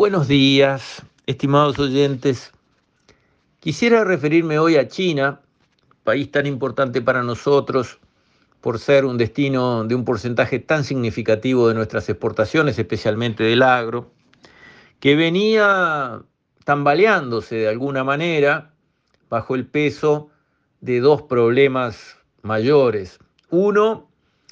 [0.00, 2.52] Buenos días, estimados oyentes.
[3.58, 5.42] Quisiera referirme hoy a China,
[6.04, 7.98] país tan importante para nosotros
[8.62, 14.10] por ser un destino de un porcentaje tan significativo de nuestras exportaciones, especialmente del agro,
[15.00, 16.22] que venía
[16.64, 18.72] tambaleándose de alguna manera
[19.28, 20.30] bajo el peso
[20.80, 23.18] de dos problemas mayores.
[23.50, 24.08] Uno,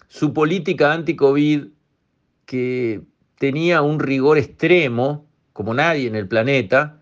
[0.08, 1.68] su política anti-COVID
[2.44, 3.00] que
[3.38, 5.24] tenía un rigor extremo,
[5.58, 7.00] como nadie en el planeta,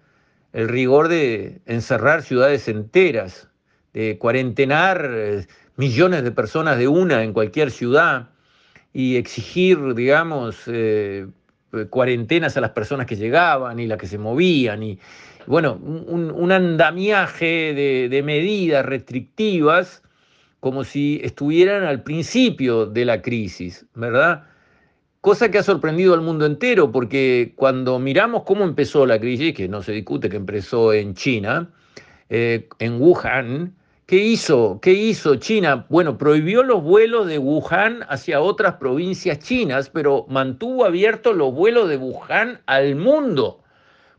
[0.54, 3.50] el rigor de encerrar ciudades enteras,
[3.92, 8.30] de cuarentenar eh, millones de personas de una en cualquier ciudad
[8.94, 11.26] y exigir, digamos, eh,
[11.90, 14.98] cuarentenas a las personas que llegaban y las que se movían y,
[15.46, 20.02] bueno, un, andamiaje de, de medidas restrictivas
[20.60, 24.44] como si estuvieran al principio de la crisis, ¿verdad?
[25.26, 29.66] Cosa que ha sorprendido al mundo entero, porque cuando miramos cómo empezó la crisis, que
[29.66, 31.68] no se discute que empezó en China,
[32.28, 33.74] eh, en Wuhan,
[34.06, 34.78] ¿qué hizo?
[34.80, 35.84] ¿Qué hizo China?
[35.88, 41.88] Bueno, prohibió los vuelos de Wuhan hacia otras provincias chinas, pero mantuvo abiertos los vuelos
[41.88, 43.64] de Wuhan al mundo,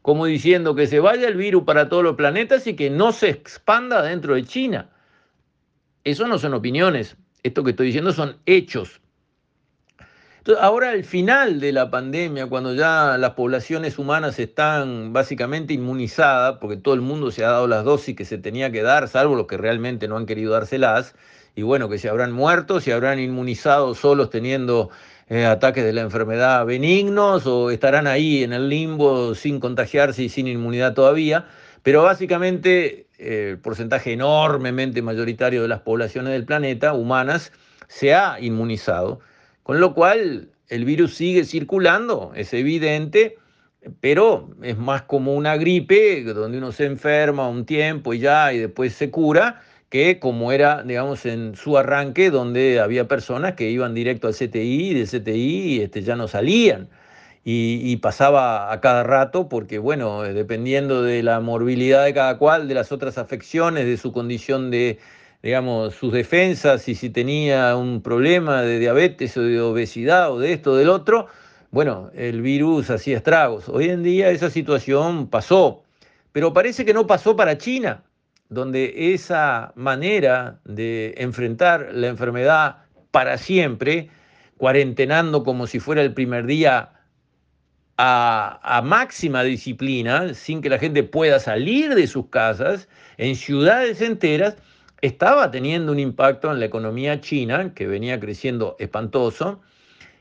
[0.02, 3.30] como diciendo que se vaya el virus para todos los planetas y que no se
[3.30, 4.90] expanda dentro de China.
[6.04, 9.00] Eso no son opiniones, esto que estoy diciendo son hechos
[10.60, 16.78] ahora al final de la pandemia, cuando ya las poblaciones humanas están básicamente inmunizadas, porque
[16.78, 19.48] todo el mundo se ha dado las dosis que se tenía que dar, salvo los
[19.48, 21.16] que realmente no han querido dárselas,
[21.56, 24.90] y bueno, que se habrán muerto, se habrán inmunizado solos teniendo
[25.30, 30.30] eh, ataques de la enfermedad benignos o estarán ahí en el limbo sin contagiarse y
[30.30, 31.46] sin inmunidad todavía,
[31.84, 37.52] pero básicamente eh, el porcentaje enormemente mayoritario de las poblaciones del planeta, humanas,
[37.88, 39.20] se ha inmunizado.
[39.68, 43.36] Con lo cual el virus sigue circulando, es evidente,
[44.00, 48.60] pero es más como una gripe donde uno se enferma un tiempo y ya y
[48.60, 53.94] después se cura, que como era, digamos, en su arranque donde había personas que iban
[53.94, 56.88] directo al CTI y del CTI este, ya no salían.
[57.44, 62.70] Y, y, pasaba a cada rato porque, bueno, dependiendo de la morbilidad de cada cual,
[62.70, 65.00] de las otras afecciones, de su condición de,
[65.42, 70.54] digamos, sus defensas y si tenía un problema de diabetes o de obesidad o de
[70.54, 71.28] esto o del otro,
[71.72, 73.70] bueno, el virus hacía estragos.
[73.70, 75.84] Hoy en día esa situación pasó,
[76.32, 78.04] pero parece que no pasó para China,
[78.50, 82.78] donde esa manera de enfrentar la enfermedad
[83.12, 84.10] para siempre,
[84.58, 86.94] cuarentenando como si fuera el primer día
[87.98, 92.88] a, a, máxima disciplina, sin que la gente pueda salir de sus casas,
[93.18, 94.56] en ciudades enteras,
[95.02, 99.62] estaba teniendo un impacto en la economía china, que venía creciendo espantoso,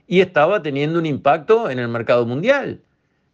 [0.07, 2.81] y estaba teniendo un impacto en el mercado mundial.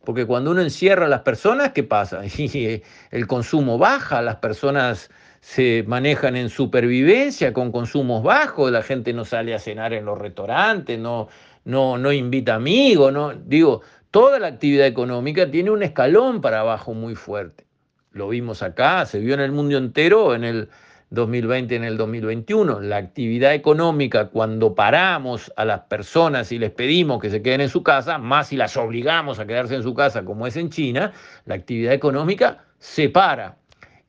[0.05, 2.23] Porque cuando uno encierra a las personas, ¿qué pasa?
[3.11, 5.11] el consumo baja, las personas
[5.41, 10.19] se manejan en supervivencia con consumos bajos, la gente no sale a cenar en los
[10.19, 11.29] restaurantes, no,
[11.65, 13.83] no, no invita amigos, no, digo,
[14.13, 17.67] toda la actividad económica tiene un escalón para abajo muy fuerte.
[18.13, 20.69] Lo vimos acá, se vio en el mundo entero, en el,
[21.13, 22.81] 2020 en el 2021.
[22.81, 27.69] La actividad económica, cuando paramos a las personas y les pedimos que se queden en
[27.69, 31.13] su casa, más si las obligamos a quedarse en su casa, como es en China,
[31.45, 33.59] la actividad económica se para.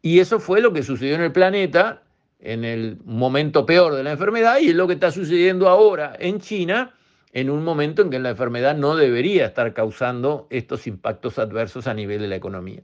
[0.02, 2.02] Y eso fue lo que sucedió en el planeta
[2.40, 6.40] en el momento peor de la enfermedad y es lo que está sucediendo ahora en
[6.40, 6.94] China
[7.32, 11.94] en un momento en que la enfermedad no debería estar causando estos impactos adversos a
[11.94, 12.82] nivel de la economía.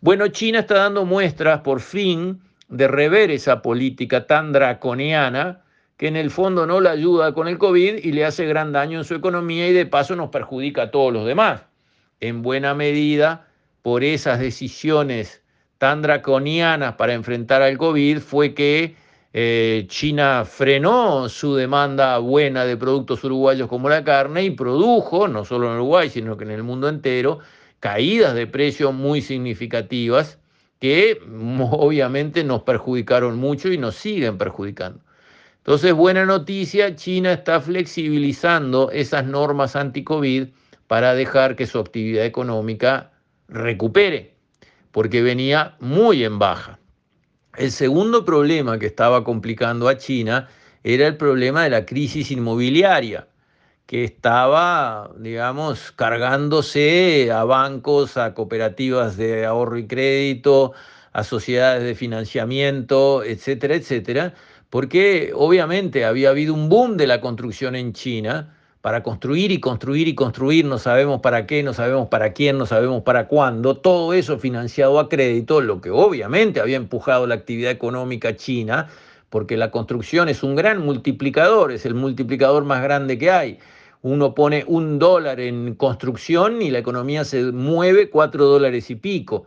[0.00, 5.62] Bueno, China está dando muestras por fin de rever esa política tan draconiana
[5.96, 8.98] que en el fondo no la ayuda con el COVID y le hace gran daño
[8.98, 11.62] en su economía y de paso nos perjudica a todos los demás.
[12.20, 13.48] En buena medida,
[13.82, 15.42] por esas decisiones
[15.78, 18.96] tan draconianas para enfrentar al COVID fue que
[19.32, 25.44] eh, China frenó su demanda buena de productos uruguayos como la carne y produjo, no
[25.44, 27.40] solo en Uruguay, sino que en el mundo entero,
[27.80, 30.38] caídas de precios muy significativas
[30.80, 31.20] que
[31.70, 35.00] obviamente nos perjudicaron mucho y nos siguen perjudicando.
[35.58, 40.48] Entonces, buena noticia, China está flexibilizando esas normas anti-COVID
[40.86, 43.12] para dejar que su actividad económica
[43.48, 44.34] recupere,
[44.92, 46.78] porque venía muy en baja.
[47.56, 50.48] El segundo problema que estaba complicando a China
[50.84, 53.27] era el problema de la crisis inmobiliaria
[53.88, 60.74] que estaba, digamos, cargándose a bancos, a cooperativas de ahorro y crédito,
[61.14, 64.34] a sociedades de financiamiento, etcétera, etcétera,
[64.68, 70.06] porque obviamente había habido un boom de la construcción en China para construir y construir
[70.06, 74.12] y construir, no sabemos para qué, no sabemos para quién, no sabemos para cuándo, todo
[74.12, 78.90] eso financiado a crédito, lo que obviamente había empujado la actividad económica china,
[79.30, 83.58] porque la construcción es un gran multiplicador, es el multiplicador más grande que hay.
[84.02, 89.46] Uno pone un dólar en construcción y la economía se mueve cuatro dólares y pico.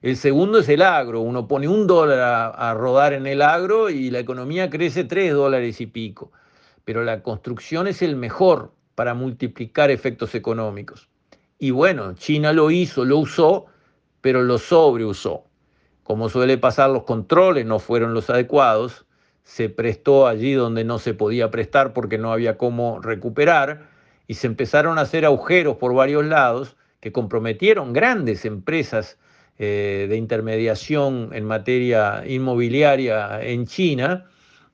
[0.00, 1.20] El segundo es el agro.
[1.20, 5.80] Uno pone un dólar a, rodar en el agro y la economía crece tres dólares
[5.82, 6.32] y pico.
[6.84, 11.08] Pero la construcción es el mejor para multiplicar efectos económicos.
[11.58, 13.66] Y bueno, China lo hizo, lo usó,
[14.22, 15.44] pero lo sobreusó.
[16.02, 19.04] Como suele pasar, los controles no fueron los adecuados
[19.44, 23.88] se prestó allí donde no se podía prestar porque no había cómo recuperar
[24.26, 29.18] y se empezaron a hacer agujeros por varios lados que comprometieron grandes empresas
[29.58, 34.26] eh, de intermediación en materia inmobiliaria en China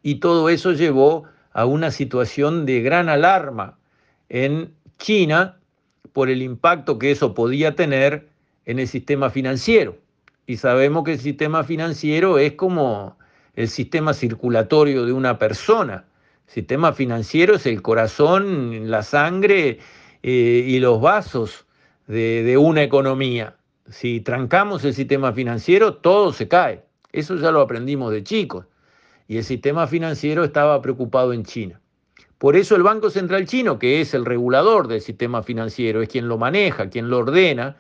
[0.03, 3.79] y todo eso llevó a una situación de gran alarma
[4.29, 5.59] en China
[6.13, 8.29] por el impacto que eso podía tener
[8.67, 9.97] en el sistema financiero.
[10.47, 13.17] Y sabemos que el sistema financiero es como
[13.57, 16.05] el sistema circulatorio de una persona.
[16.47, 19.81] El sistema financiero es el corazón, la sangre
[20.23, 21.67] eh, y los vasos
[22.07, 23.57] de, de una economía.
[23.89, 26.85] Si trancamos el sistema financiero, todo se cae.
[27.13, 28.67] Eso ya lo aprendimos de chicos.
[29.27, 31.81] Y el sistema financiero estaba preocupado en China.
[32.39, 36.29] Por eso el Banco Central chino, que es el regulador del sistema financiero, es quien
[36.29, 37.77] lo maneja, quien lo ordena,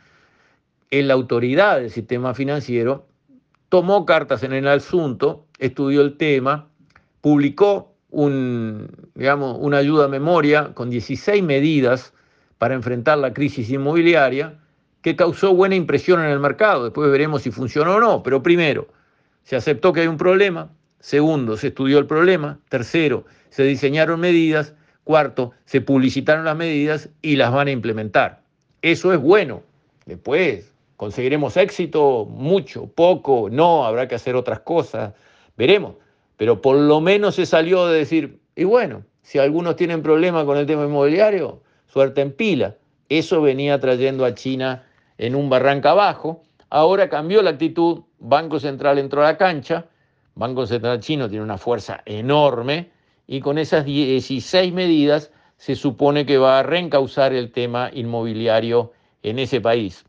[0.90, 3.06] es la autoridad del sistema financiero,
[3.68, 6.68] tomó cartas en el asunto, estudió el tema,
[7.20, 12.12] publicó una ayuda a memoria con 16 medidas
[12.58, 14.58] para enfrentar la crisis inmobiliaria
[15.02, 16.84] que causó buena impresión en el mercado.
[16.84, 18.22] Después veremos si funcionó o no.
[18.22, 18.88] Pero primero,
[19.44, 20.70] se aceptó que hay un problema.
[21.00, 22.58] Segundo, se estudió el problema.
[22.68, 24.74] Tercero, se diseñaron medidas.
[25.04, 28.42] Cuarto, se publicitaron las medidas y las van a implementar.
[28.82, 29.62] Eso es bueno.
[30.06, 32.24] Después, ¿Conseguiremos éxito?
[32.24, 35.12] Mucho, poco, no, habrá que hacer otras cosas,
[35.56, 35.94] veremos.
[36.36, 40.58] Pero por lo menos se salió de decir, y bueno, si algunos tienen problemas con
[40.58, 42.76] el tema inmobiliario, suerte en pila.
[43.08, 44.84] Eso venía trayendo a China
[45.18, 46.42] en un barranca abajo.
[46.68, 49.86] Ahora cambió la actitud, Banco Central entró a la cancha,
[50.34, 52.90] Banco Central chino tiene una fuerza enorme
[53.26, 58.92] y con esas 16 medidas se supone que va a reencauzar el tema inmobiliario
[59.22, 60.04] en ese país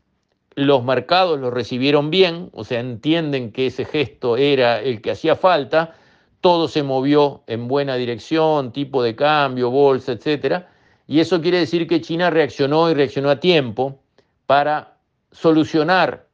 [0.58, 5.36] los mercados lo recibieron bien, o sea, entienden que ese gesto era el que hacía
[5.36, 5.94] falta,
[6.40, 10.68] todo se movió en buena dirección, tipo de cambio, bolsa, etcétera,
[11.06, 14.00] y eso quiere decir que China reaccionó y reaccionó a tiempo
[14.46, 14.96] para
[15.30, 16.26] solucionar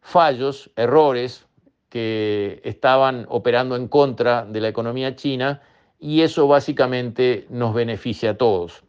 [0.00, 1.46] fallos, errores
[1.90, 5.60] que estaban operando en contra de la economía china
[5.98, 8.84] y eso básicamente nos beneficia a todos.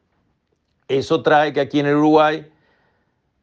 [0.87, 2.50] Eso trae que aquí en el Uruguay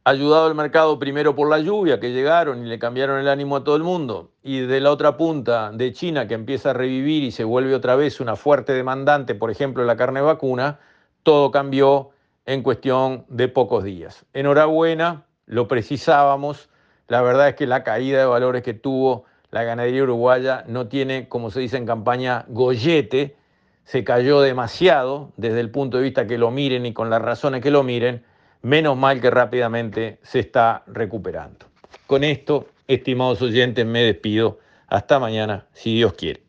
[0.03, 3.63] ayudado al mercado primero por la lluvia que llegaron y le cambiaron el ánimo a
[3.63, 7.31] todo el mundo, y de la otra punta de China que empieza a revivir y
[7.31, 10.79] se vuelve otra vez una fuerte demandante, por ejemplo, la carne vacuna,
[11.23, 12.09] todo cambió
[12.45, 14.25] en cuestión de pocos días.
[14.33, 16.69] Enhorabuena, lo precisábamos,
[17.07, 21.27] la verdad es que la caída de valores que tuvo la ganadería uruguaya no tiene,
[21.27, 23.35] como se dice en campaña, gollete,
[23.83, 27.61] se cayó demasiado desde el punto de vista que lo miren y con las razones
[27.61, 28.23] que lo miren,
[28.61, 31.67] Menos mal que rápidamente se está recuperando.
[32.05, 34.59] Con esto, estimados oyentes, me despido.
[34.87, 36.48] Hasta mañana, si Dios quiere.